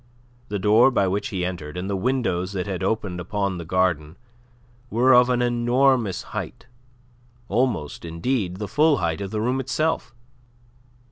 [0.47, 4.17] The door by which he entered, and the windows that opened upon the garden,
[4.89, 6.65] were of an enormous height
[7.47, 10.15] almost, indeed, the full height of the room itself.